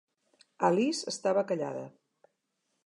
[0.69, 1.87] Alice estava callada.